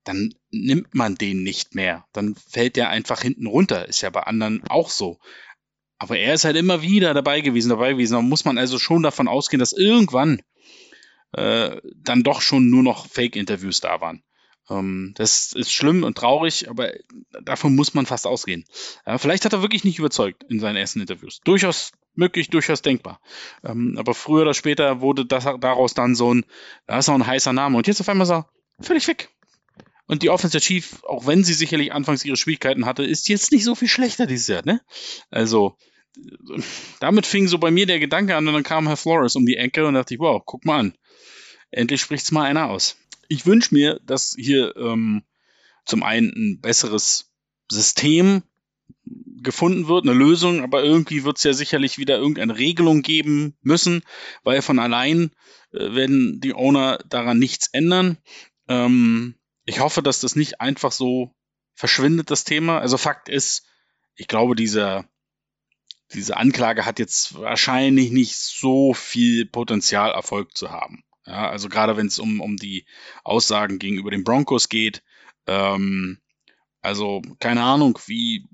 dann 0.04 0.34
nimmt 0.50 0.96
man 0.96 1.16
den 1.16 1.44
nicht 1.44 1.76
mehr. 1.76 2.06
Dann 2.14 2.36
fällt 2.36 2.76
der 2.76 2.90
einfach 2.90 3.22
hinten 3.22 3.46
runter. 3.46 3.88
Ist 3.88 4.02
ja 4.02 4.10
bei 4.10 4.22
anderen 4.22 4.64
auch 4.68 4.90
so. 4.90 5.20
Aber 6.00 6.18
er 6.18 6.34
ist 6.34 6.46
halt 6.46 6.56
immer 6.56 6.82
wieder 6.82 7.14
dabei 7.14 7.42
gewesen, 7.42 7.70
dabei 7.70 7.92
gewesen. 7.92 8.14
Da 8.14 8.22
muss 8.22 8.46
man 8.46 8.58
also 8.58 8.80
schon 8.80 9.04
davon 9.04 9.28
ausgehen, 9.28 9.60
dass 9.60 9.74
irgendwann 9.74 10.42
äh, 11.34 11.82
dann 11.96 12.24
doch 12.24 12.42
schon 12.42 12.70
nur 12.70 12.84
noch 12.84 13.08
Fake-Interviews 13.08 13.82
da 13.82 14.00
waren. 14.00 14.24
Ähm, 14.70 15.14
das 15.16 15.54
ist 15.54 15.72
schlimm 15.72 16.04
und 16.04 16.18
traurig, 16.18 16.70
aber 16.70 16.94
davon 17.44 17.76
muss 17.76 17.94
man 17.94 18.06
fast 18.06 18.28
ausgehen. 18.28 18.66
Ja, 19.06 19.18
vielleicht 19.18 19.46
hat 19.46 19.54
er 19.54 19.62
wirklich 19.62 19.84
nicht 19.84 20.00
überzeugt 20.00 20.44
in 20.50 20.60
seinen 20.60 20.78
ersten 20.78 21.02
Interviews. 21.02 21.40
Durchaus 21.44 21.92
möglich, 22.18 22.50
durchaus 22.50 22.82
denkbar. 22.82 23.20
Ähm, 23.64 23.96
aber 23.98 24.14
früher 24.14 24.44
oder 24.44 24.54
später 24.54 25.02
wurde 25.02 25.26
das, 25.26 25.46
daraus 25.60 25.94
dann 25.94 26.16
so 26.16 26.34
ein, 26.34 26.46
da 26.86 27.00
ist 27.00 27.08
noch 27.08 27.16
ein 27.16 27.28
heißer 27.28 27.54
Name. 27.54 27.78
Und 27.78 27.88
jetzt 27.88 28.02
auf 28.02 28.10
einmal 28.10 28.30
er 28.30 28.50
völlig 28.80 29.08
weg. 29.08 29.30
Und 30.08 30.24
die 30.24 30.30
Offensive 30.30 30.62
Chief, 30.62 31.04
auch 31.04 31.28
wenn 31.28 31.44
sie 31.44 31.54
sicherlich 31.54 31.92
anfangs 31.92 32.24
ihre 32.24 32.38
Schwierigkeiten 32.38 32.86
hatte, 32.86 33.04
ist 33.04 33.28
jetzt 33.28 33.52
nicht 33.52 33.66
so 33.66 33.76
viel 33.76 33.90
schlechter 33.90 34.26
dieses 34.26 34.48
Jahr, 34.48 34.66
ne? 34.66 34.82
Also, 35.30 35.78
damit 37.00 37.26
fing 37.26 37.48
so 37.48 37.58
bei 37.58 37.72
mir 37.72 37.86
der 37.86 38.00
Gedanke 38.00 38.36
an 38.36 38.48
und 38.48 38.54
dann 38.54 38.64
kam 38.64 38.88
Herr 38.88 38.98
Flores 38.98 39.36
um 39.36 39.46
die 39.46 39.58
Ecke 39.58 39.86
und 39.86 39.96
dachte 39.96 40.14
ich, 40.14 40.20
wow, 40.20 40.42
guck 40.46 40.66
mal 40.66 40.80
an. 40.80 40.94
Endlich 41.72 42.02
spricht's 42.02 42.32
mal 42.32 42.46
einer 42.46 42.70
aus. 42.70 42.98
Ich 43.28 43.46
wünsche 43.46 43.76
mir, 43.76 44.00
dass 44.06 44.34
hier 44.38 44.76
ähm, 44.78 45.24
zum 45.86 46.04
einen 46.04 46.30
ein 46.30 46.62
besseres 46.62 47.30
System 47.70 48.44
gefunden 49.42 49.88
wird, 49.88 50.04
eine 50.04 50.14
Lösung, 50.14 50.64
aber 50.64 50.84
irgendwie 50.84 51.24
wird 51.24 51.38
es 51.38 51.44
ja 51.44 51.54
sicherlich 51.54 51.98
wieder 51.98 52.18
irgendeine 52.18 52.58
Regelung 52.58 53.02
geben 53.02 53.56
müssen, 53.62 54.04
weil 54.44 54.62
von 54.62 54.80
allein 54.80 55.32
äh, 55.72 55.96
werden 55.96 56.40
die 56.42 56.54
Owner 56.54 57.00
daran 57.08 57.40
nichts 57.40 57.68
ändern. 57.68 58.18
Ähm, 58.68 59.36
ich 59.66 59.80
hoffe, 59.80 60.02
dass 60.02 60.20
das 60.20 60.36
nicht 60.36 60.62
einfach 60.62 60.92
so 60.92 61.34
verschwindet, 61.76 62.32
das 62.32 62.44
Thema. 62.44 62.80
Also 62.80 62.98
Fakt 62.98 63.30
ist, 63.30 63.66
ich 64.16 64.28
glaube, 64.28 64.56
dieser, 64.56 65.06
diese 66.14 66.38
Anklage 66.38 66.86
hat 66.86 67.00
jetzt 67.00 67.36
wahrscheinlich 67.36 68.12
nicht 68.12 68.36
so 68.36 68.94
viel 68.94 69.46
Potenzial, 69.46 70.12
Erfolg 70.12 70.58
zu 70.58 70.72
haben. 70.72 71.04
Ja, 71.26 71.50
also 71.50 71.68
gerade 71.68 71.98
wenn 71.98 72.08
es 72.08 72.20
um, 72.20 72.40
um 72.40 72.56
die 72.56 72.86
Aussagen 73.24 73.80
gegenüber 73.80 74.12
den 74.12 74.24
Broncos 74.24 74.70
geht. 74.70 75.04
Ähm, 75.46 76.20
also 76.82 77.22
keine 77.40 77.64
Ahnung, 77.64 78.00
wie 78.06 78.48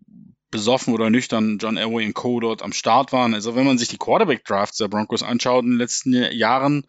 besoffen 0.53 0.93
oder 0.93 1.09
nüchtern 1.09 1.57
John 1.57 1.75
Elway 1.75 2.05
und 2.05 2.13
Co. 2.13 2.39
dort 2.39 2.61
am 2.61 2.71
Start 2.71 3.11
waren. 3.11 3.33
Also 3.33 3.55
wenn 3.55 3.65
man 3.65 3.77
sich 3.77 3.89
die 3.89 3.97
Quarterback-Drafts 3.97 4.77
der 4.77 4.87
Broncos 4.87 5.23
anschaut 5.23 5.65
in 5.65 5.71
den 5.71 5.79
letzten 5.79 6.13
Jahren, 6.31 6.85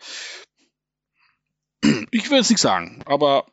ich 2.13 2.31
will 2.31 2.39
jetzt 2.39 2.51
nicht 2.51 2.61
sagen, 2.61 3.03
aber 3.07 3.47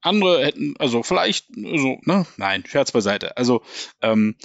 andere 0.00 0.44
hätten, 0.44 0.74
also 0.78 1.02
vielleicht, 1.02 1.46
so, 1.54 1.98
ne? 2.02 2.26
Nein, 2.36 2.64
Scherz 2.66 2.92
beiseite. 2.92 3.36
Also, 3.36 3.62
ähm, 4.00 4.36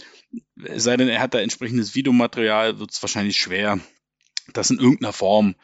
sei 0.56 0.98
denn, 0.98 1.10
er 1.10 1.22
hat 1.22 1.34
da 1.34 1.40
entsprechendes 1.40 1.94
Videomaterial, 1.96 2.80
wird 2.80 2.92
es 2.92 3.04
wahrscheinlich 3.04 3.38
schwer, 3.38 3.80
das 4.52 4.70
in 4.70 4.80
irgendeiner 4.80 5.14
Form 5.14 5.56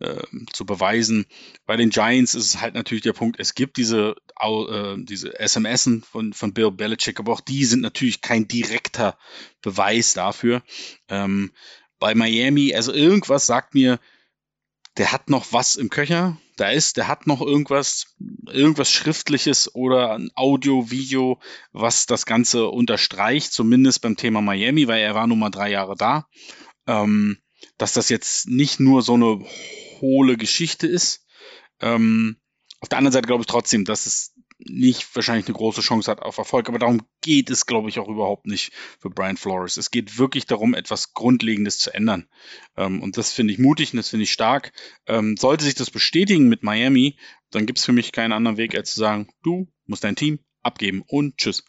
äh, 0.00 0.22
zu 0.52 0.64
beweisen. 0.64 1.26
Bei 1.66 1.76
den 1.76 1.90
Giants 1.90 2.34
ist 2.34 2.46
es 2.46 2.60
halt 2.60 2.74
natürlich 2.74 3.02
der 3.02 3.12
Punkt, 3.12 3.40
es 3.40 3.54
gibt 3.54 3.76
diese, 3.76 4.14
äh, 4.40 4.96
diese 4.98 5.32
SMSen 5.38 6.02
von, 6.02 6.32
von 6.32 6.52
Bill 6.52 6.70
Belichick, 6.70 7.18
aber 7.18 7.32
auch 7.32 7.40
die 7.40 7.64
sind 7.64 7.80
natürlich 7.80 8.20
kein 8.20 8.46
direkter 8.46 9.18
Beweis 9.60 10.14
dafür. 10.14 10.62
Ähm, 11.08 11.52
bei 11.98 12.14
Miami, 12.14 12.74
also 12.74 12.92
irgendwas 12.92 13.46
sagt 13.46 13.74
mir, 13.74 13.98
der 14.98 15.12
hat 15.12 15.30
noch 15.30 15.52
was 15.52 15.76
im 15.76 15.90
Köcher. 15.90 16.38
Da 16.56 16.70
ist, 16.70 16.96
der 16.96 17.06
hat 17.06 17.26
noch 17.28 17.40
irgendwas, 17.40 18.16
irgendwas 18.46 18.90
Schriftliches 18.90 19.74
oder 19.74 20.14
ein 20.14 20.30
Audio, 20.34 20.90
Video, 20.90 21.40
was 21.72 22.06
das 22.06 22.26
Ganze 22.26 22.66
unterstreicht, 22.66 23.52
zumindest 23.52 24.02
beim 24.02 24.16
Thema 24.16 24.40
Miami, 24.40 24.88
weil 24.88 25.00
er 25.00 25.14
war 25.14 25.28
nun 25.28 25.38
mal 25.38 25.50
drei 25.50 25.70
Jahre 25.70 25.94
da. 25.96 26.26
Ähm, 26.88 27.38
dass 27.76 27.92
das 27.92 28.08
jetzt 28.08 28.48
nicht 28.48 28.80
nur 28.80 29.02
so 29.02 29.14
eine 29.14 29.44
hohle 30.00 30.36
Geschichte 30.36 30.86
ist. 30.86 31.26
Ähm, 31.80 32.36
auf 32.80 32.88
der 32.88 32.98
anderen 32.98 33.12
Seite 33.12 33.26
glaube 33.26 33.42
ich 33.42 33.46
trotzdem, 33.46 33.84
dass 33.84 34.06
es 34.06 34.34
nicht 34.58 35.14
wahrscheinlich 35.14 35.46
eine 35.46 35.56
große 35.56 35.80
Chance 35.80 36.10
hat 36.10 36.20
auf 36.20 36.38
Erfolg. 36.38 36.68
Aber 36.68 36.78
darum 36.78 37.02
geht 37.20 37.50
es, 37.50 37.66
glaube 37.66 37.88
ich, 37.88 37.98
auch 37.98 38.08
überhaupt 38.08 38.46
nicht 38.46 38.72
für 38.98 39.10
Brian 39.10 39.36
Flores. 39.36 39.76
Es 39.76 39.90
geht 39.90 40.18
wirklich 40.18 40.46
darum, 40.46 40.74
etwas 40.74 41.14
Grundlegendes 41.14 41.78
zu 41.78 41.94
ändern. 41.94 42.28
Ähm, 42.76 43.00
und 43.02 43.16
das 43.16 43.32
finde 43.32 43.52
ich 43.52 43.58
mutig 43.58 43.92
und 43.92 43.98
das 43.98 44.08
finde 44.08 44.24
ich 44.24 44.32
stark. 44.32 44.72
Ähm, 45.06 45.36
sollte 45.36 45.64
sich 45.64 45.74
das 45.74 45.90
bestätigen 45.90 46.48
mit 46.48 46.62
Miami, 46.62 47.18
dann 47.50 47.66
gibt 47.66 47.78
es 47.78 47.84
für 47.84 47.92
mich 47.92 48.12
keinen 48.12 48.32
anderen 48.32 48.56
Weg, 48.56 48.74
als 48.74 48.92
zu 48.94 49.00
sagen, 49.00 49.28
du 49.42 49.68
musst 49.86 50.04
dein 50.04 50.16
Team 50.16 50.40
abgeben 50.62 51.02
und 51.06 51.36
tschüss. 51.38 51.64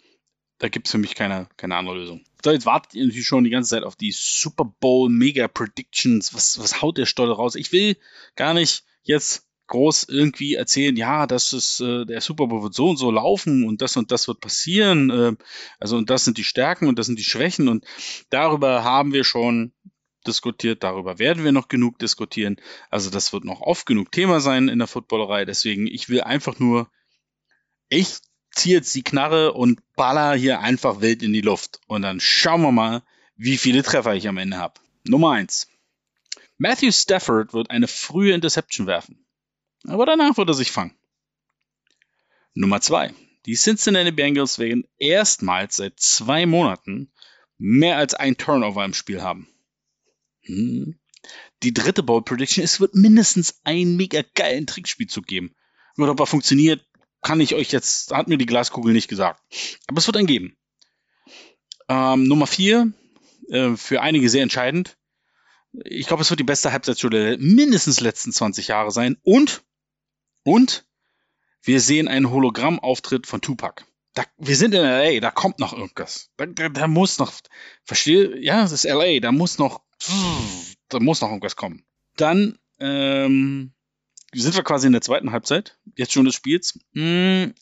Da 0.57 0.67
gibt 0.67 0.87
es 0.87 0.91
für 0.91 0.97
mich 0.97 1.15
keine, 1.15 1.47
keine 1.57 1.75
andere 1.75 1.95
Lösung. 1.95 2.23
So, 2.43 2.51
jetzt 2.51 2.65
wartet 2.65 2.93
ihr 2.93 3.05
natürlich 3.05 3.27
schon 3.27 3.43
die 3.43 3.49
ganze 3.49 3.71
Zeit 3.71 3.83
auf 3.83 3.95
die 3.95 4.13
Super 4.15 4.65
Bowl 4.79 5.09
Mega 5.09 5.47
Predictions. 5.47 6.33
Was, 6.33 6.57
was 6.59 6.81
haut 6.81 6.97
der 6.97 7.05
Stolle 7.05 7.33
raus? 7.33 7.55
Ich 7.55 7.71
will 7.71 7.97
gar 8.35 8.53
nicht 8.53 8.83
jetzt 9.03 9.45
groß 9.67 10.05
irgendwie 10.09 10.55
erzählen, 10.55 10.95
ja, 10.95 11.27
das 11.27 11.53
ist 11.53 11.79
äh, 11.79 12.05
der 12.05 12.21
Super 12.21 12.47
Bowl 12.47 12.63
wird 12.63 12.73
so 12.73 12.89
und 12.89 12.97
so 12.97 13.11
laufen 13.11 13.65
und 13.65 13.81
das 13.81 13.95
und 13.97 14.11
das 14.11 14.27
wird 14.27 14.39
passieren. 14.41 15.09
Äh, 15.09 15.35
also 15.79 15.97
und 15.97 16.09
das 16.09 16.25
sind 16.25 16.37
die 16.37 16.43
Stärken 16.43 16.87
und 16.87 16.97
das 16.97 17.05
sind 17.05 17.19
die 17.19 17.23
Schwächen 17.23 17.67
und 17.67 17.85
darüber 18.29 18.83
haben 18.83 19.13
wir 19.13 19.23
schon 19.23 19.71
diskutiert, 20.25 20.83
darüber 20.83 21.19
werden 21.19 21.43
wir 21.43 21.51
noch 21.51 21.67
genug 21.67 21.99
diskutieren. 21.99 22.57
Also 22.89 23.09
das 23.09 23.31
wird 23.31 23.45
noch 23.45 23.61
oft 23.61 23.85
genug 23.85 24.11
Thema 24.11 24.39
sein 24.39 24.67
in 24.67 24.79
der 24.79 24.87
Footballerei. 24.87 25.45
Deswegen, 25.45 25.87
ich 25.87 26.09
will 26.09 26.21
einfach 26.21 26.59
nur, 26.59 26.89
ich 27.89 28.17
ziehe 28.51 28.77
jetzt 28.77 28.93
die 28.95 29.03
Knarre 29.03 29.53
und 29.53 29.79
baller 29.95 30.35
hier 30.35 30.59
einfach 30.59 31.01
wild 31.01 31.23
in 31.23 31.33
die 31.33 31.41
Luft. 31.41 31.81
Und 31.87 32.01
dann 32.01 32.19
schauen 32.19 32.61
wir 32.61 32.71
mal, 32.71 33.03
wie 33.35 33.57
viele 33.57 33.83
Treffer 33.83 34.15
ich 34.15 34.27
am 34.27 34.37
Ende 34.37 34.57
habe. 34.57 34.79
Nummer 35.07 35.31
eins. 35.31 35.67
Matthew 36.57 36.91
Stafford 36.91 37.53
wird 37.53 37.69
eine 37.69 37.87
frühe 37.87 38.33
Interception 38.33 38.85
werfen 38.85 39.25
aber 39.87 40.05
danach 40.05 40.37
wird 40.37 40.49
er 40.49 40.53
sich 40.53 40.71
fangen. 40.71 40.95
Nummer 42.53 42.81
zwei. 42.81 43.13
Die 43.45 43.55
Cincinnati 43.55 44.11
Bengals 44.11 44.59
werden 44.59 44.85
erstmals 44.97 45.77
seit 45.77 45.99
zwei 45.99 46.45
Monaten 46.45 47.11
mehr 47.57 47.97
als 47.97 48.13
ein 48.13 48.37
Turnover 48.37 48.83
im 48.83 48.93
Spiel 48.93 49.21
haben. 49.21 49.47
Hm. 50.41 50.99
Die 51.63 51.73
dritte 51.73 52.03
Bowl 52.03 52.23
Prediction, 52.23 52.63
es 52.63 52.79
wird 52.79 52.95
mindestens 52.95 53.59
einen 53.63 53.97
mega 53.97 54.21
geilen 54.35 54.67
Trickspielzug 54.67 55.25
geben. 55.25 55.55
Nur 55.95 56.09
ob 56.09 56.19
er 56.19 56.25
funktioniert, 56.25 56.85
kann 57.21 57.41
ich 57.41 57.55
euch 57.55 57.71
jetzt, 57.71 58.11
hat 58.11 58.27
mir 58.27 58.37
die 58.37 58.45
Glaskugel 58.45 58.93
nicht 58.93 59.07
gesagt. 59.07 59.41
Aber 59.87 59.97
es 59.97 60.07
wird 60.07 60.17
einen 60.17 60.27
geben. 60.27 60.57
Ähm, 61.87 62.23
Nummer 62.25 62.47
vier, 62.47 62.91
äh, 63.49 63.75
für 63.75 64.01
einige 64.01 64.29
sehr 64.29 64.43
entscheidend. 64.43 64.97
Ich 65.83 66.07
glaube, 66.07 66.23
es 66.23 66.29
wird 66.29 66.39
die 66.39 66.45
beste 66.45 66.71
Halbzeitschule 66.71 67.37
mindestens 67.37 67.99
letzten 67.99 68.31
20 68.31 68.67
Jahre 68.67 68.91
sein. 68.91 69.17
Und 69.23 69.63
und 70.43 70.85
wir 71.61 71.81
sehen 71.81 72.07
einen 72.07 72.29
Hologrammauftritt 72.29 73.27
von 73.27 73.41
Tupac. 73.41 73.85
Da, 74.13 74.23
wir 74.37 74.55
sind 74.55 74.73
in 74.73 74.81
LA, 74.81 75.19
da 75.19 75.31
kommt 75.31 75.59
noch 75.59 75.73
irgendwas. 75.73 76.31
Da, 76.37 76.45
da, 76.47 76.69
da 76.69 76.87
muss 76.87 77.19
noch, 77.19 77.31
verstehe, 77.83 78.37
ja, 78.39 78.63
es 78.63 78.71
ist 78.71 78.85
LA, 78.85 79.19
da 79.19 79.31
muss 79.31 79.59
noch, 79.59 79.81
da 80.87 80.99
muss 80.99 81.21
noch 81.21 81.29
irgendwas 81.29 81.55
kommen. 81.55 81.85
Dann 82.15 82.57
ähm, 82.79 83.73
sind 84.33 84.55
wir 84.55 84.63
quasi 84.63 84.87
in 84.87 84.93
der 84.93 85.01
zweiten 85.01 85.31
Halbzeit, 85.31 85.77
jetzt 85.95 86.13
schon 86.13 86.25
des 86.25 86.35
Spiels. 86.35 86.79
Und 86.95 87.53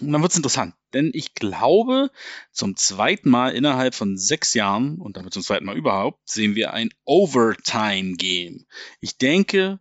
dann 0.00 0.22
wird 0.22 0.32
es 0.32 0.36
interessant, 0.36 0.74
denn 0.94 1.10
ich 1.12 1.34
glaube, 1.34 2.10
zum 2.50 2.76
zweiten 2.76 3.28
Mal 3.28 3.54
innerhalb 3.54 3.94
von 3.94 4.16
sechs 4.16 4.54
Jahren 4.54 4.98
und 4.98 5.16
damit 5.16 5.34
zum 5.34 5.42
zweiten 5.42 5.66
Mal 5.66 5.76
überhaupt 5.76 6.28
sehen 6.28 6.54
wir 6.54 6.72
ein 6.72 6.90
Overtime-Game. 7.04 8.66
Ich 9.00 9.18
denke, 9.18 9.80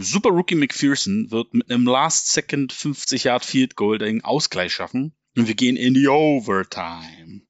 Super 0.00 0.30
Rookie 0.30 0.54
McPherson 0.54 1.30
wird 1.30 1.54
mit 1.54 1.70
einem 1.70 1.86
Last-Second 1.86 2.72
50 2.72 3.24
Yard 3.24 3.44
Field 3.44 3.76
Goal 3.76 3.98
den 3.98 4.22
Ausgleich 4.22 4.72
schaffen. 4.72 5.14
Und 5.36 5.48
wir 5.48 5.54
gehen 5.54 5.76
in 5.76 5.94
die 5.94 6.08
Overtime. 6.08 7.40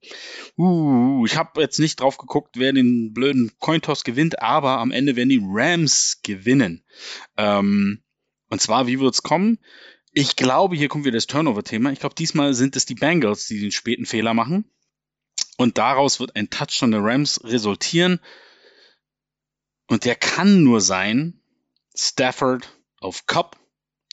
Uh, 0.58 1.24
ich 1.24 1.36
habe 1.36 1.60
jetzt 1.62 1.78
nicht 1.78 2.00
drauf 2.00 2.18
geguckt, 2.18 2.56
wer 2.58 2.72
den 2.72 3.12
blöden 3.12 3.52
Cointoss 3.58 4.04
gewinnt, 4.04 4.42
aber 4.42 4.78
am 4.78 4.90
Ende 4.90 5.16
werden 5.16 5.30
die 5.30 5.42
Rams 5.42 6.20
gewinnen. 6.22 6.84
Ähm, 7.36 8.02
und 8.50 8.60
zwar, 8.60 8.86
wie 8.86 9.00
wird's 9.00 9.22
kommen? 9.22 9.58
Ich 10.12 10.36
glaube, 10.36 10.76
hier 10.76 10.88
kommt 10.88 11.06
wieder 11.06 11.16
das 11.16 11.26
Turnover-Thema. 11.26 11.90
Ich 11.90 12.00
glaube, 12.00 12.14
diesmal 12.14 12.52
sind 12.52 12.76
es 12.76 12.84
die 12.84 12.94
Bengals, 12.94 13.46
die 13.46 13.60
den 13.60 13.72
späten 13.72 14.04
Fehler 14.04 14.34
machen. 14.34 14.70
Und 15.56 15.78
daraus 15.78 16.20
wird 16.20 16.36
ein 16.36 16.50
Touchdown 16.50 16.90
der 16.90 17.02
Rams 17.02 17.42
resultieren. 17.44 18.20
Und 19.86 20.04
der 20.04 20.16
kann 20.16 20.62
nur 20.62 20.82
sein, 20.82 21.40
Stafford 21.94 22.78
auf 22.98 23.26
Cup 23.26 23.58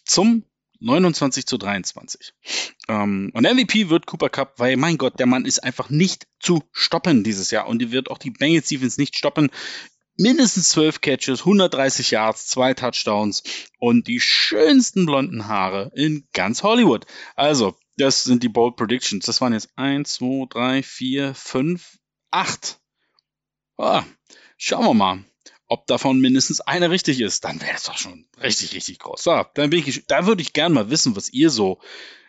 zum 0.06 0.46
29 0.80 1.46
zu 1.46 1.58
23. 1.58 2.34
Ähm, 2.88 3.32
und 3.34 3.44
MVP 3.44 3.90
wird 3.90 4.06
Cooper 4.06 4.30
Cup, 4.30 4.54
weil 4.58 4.78
mein 4.78 4.98
Gott, 4.98 5.20
der 5.20 5.26
Mann 5.26 5.46
ist 5.46 5.64
einfach 5.64 5.90
nicht 5.90 6.28
zu 6.40 6.64
stoppen 6.72 7.24
dieses 7.24 7.52
Jahr 7.52 7.68
und 7.68 7.80
die 7.80 7.92
wird 7.92 8.10
auch 8.10 8.18
die 8.18 8.32
Bengals 8.32 8.68
Defense 8.68 9.00
nicht 9.00 9.16
stoppen. 9.16 9.50
Mindestens 10.18 10.70
12 10.70 11.02
Catches, 11.02 11.40
130 11.42 12.12
Yards, 12.12 12.48
zwei 12.48 12.74
Touchdowns 12.74 13.44
und 13.78 14.08
die 14.08 14.20
schönsten 14.20 15.06
blonden 15.06 15.48
Haare 15.48 15.92
in 15.96 16.28
ganz 16.34 16.64
Hollywood. 16.64 17.06
Also, 17.36 17.76
das 17.98 18.24
sind 18.24 18.44
die 18.44 18.50
Bold 18.50 18.76
Predictions. 18.76 19.26
Das 19.26 19.40
waren 19.40 19.54
jetzt 19.54 19.70
1, 19.78 20.16
2, 20.16 20.48
3, 20.50 20.84
4, 20.84 21.34
5, 21.34 21.98
8. 22.32 22.80
Oh, 23.78 24.02
schauen 24.58 24.86
wir 24.86 24.94
mal 24.94 25.24
ob 25.70 25.86
davon 25.86 26.20
mindestens 26.20 26.62
eine 26.62 26.90
richtig 26.90 27.22
ist, 27.22 27.46
dann 27.46 27.62
wäre 27.62 27.74
das 27.74 27.84
doch 27.84 27.98
schon 27.98 28.26
richtig, 28.42 28.74
richtig 28.74 29.00
groß. 29.00 29.24
So, 29.24 29.46
dann 29.54 29.70
bin 29.70 29.84
ich, 29.86 30.06
da 30.08 30.26
würde 30.26 30.42
ich 30.42 30.54
gerne 30.54 30.74
mal 30.74 30.90
wissen, 30.90 31.16
was 31.16 31.30
ihr 31.30 31.52
so 31.52 31.80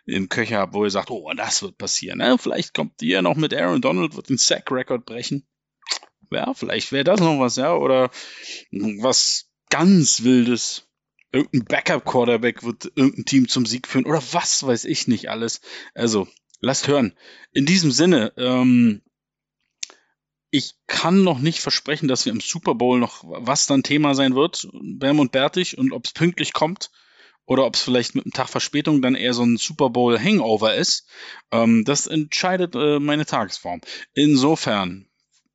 im 0.04 0.28
Köcher 0.28 0.58
habt, 0.58 0.74
wo 0.74 0.84
ihr 0.84 0.90
sagt, 0.90 1.10
oh, 1.10 1.32
das 1.34 1.62
wird 1.62 1.78
passieren. 1.78 2.18
Ne? 2.18 2.36
Vielleicht 2.38 2.74
kommt 2.74 3.00
ihr 3.00 3.22
noch 3.22 3.36
mit 3.36 3.54
Aaron 3.54 3.80
Donald, 3.80 4.14
wird 4.14 4.28
den 4.28 4.36
Sack-Record 4.36 5.06
brechen. 5.06 5.46
Ja, 6.30 6.52
vielleicht 6.52 6.92
wäre 6.92 7.04
das 7.04 7.20
noch 7.20 7.40
was, 7.40 7.56
ja, 7.56 7.74
oder 7.74 8.10
was 8.70 9.48
ganz 9.70 10.22
Wildes. 10.22 10.86
Irgendein 11.32 11.64
Backup-Quarterback 11.64 12.62
wird 12.62 12.92
irgendein 12.94 13.24
Team 13.24 13.48
zum 13.48 13.64
Sieg 13.64 13.88
führen 13.88 14.04
oder 14.04 14.22
was 14.32 14.66
weiß 14.66 14.84
ich 14.84 15.08
nicht 15.08 15.30
alles. 15.30 15.60
Also, 15.94 16.28
lasst 16.60 16.88
hören. 16.88 17.16
In 17.52 17.66
diesem 17.66 17.90
Sinne, 17.90 18.32
ähm, 18.36 19.02
ich 20.50 20.74
kann 20.86 21.22
noch 21.22 21.38
nicht 21.38 21.60
versprechen, 21.60 22.08
dass 22.08 22.24
wir 22.24 22.32
im 22.32 22.40
Super 22.40 22.74
Bowl 22.74 22.98
noch 22.98 23.22
was 23.24 23.66
dann 23.66 23.82
Thema 23.82 24.14
sein 24.14 24.34
wird, 24.34 24.68
Bam 24.72 25.20
und 25.20 25.32
Bertig, 25.32 25.78
und 25.78 25.92
ob 25.92 26.06
es 26.06 26.12
pünktlich 26.12 26.52
kommt 26.52 26.90
oder 27.46 27.64
ob 27.66 27.74
es 27.74 27.82
vielleicht 27.82 28.14
mit 28.14 28.24
einem 28.24 28.32
Tag 28.32 28.48
Verspätung 28.48 29.00
dann 29.00 29.14
eher 29.14 29.32
so 29.32 29.44
ein 29.44 29.56
Super 29.56 29.90
Bowl 29.90 30.18
Hangover 30.18 30.74
ist. 30.74 31.06
Ähm, 31.52 31.84
das 31.84 32.06
entscheidet 32.06 32.74
äh, 32.74 32.98
meine 32.98 33.26
Tagesform. 33.26 33.80
Insofern 34.14 35.08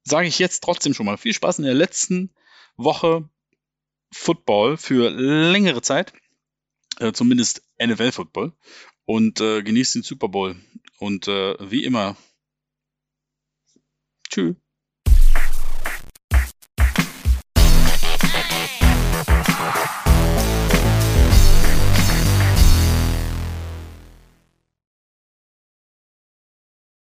sage 0.03 0.27
ich 0.27 0.39
jetzt 0.39 0.63
trotzdem 0.63 0.93
schon 0.93 1.05
mal 1.05 1.17
viel 1.17 1.33
Spaß 1.33 1.59
in 1.59 1.65
der 1.65 1.73
letzten 1.73 2.33
Woche 2.77 3.29
Football 4.11 4.77
für 4.77 5.09
längere 5.09 5.81
Zeit, 5.81 6.13
äh, 6.99 7.11
zumindest 7.11 7.63
NFL 7.81 8.11
Football, 8.11 8.53
und 9.03 9.41
äh, 9.41 9.61
genießt 9.61 9.95
den 9.95 10.03
Super 10.03 10.29
Bowl. 10.29 10.55
Und 10.99 11.27
äh, 11.27 11.55
wie 11.59 11.83
immer, 11.83 12.15
tschüss. 14.29 14.55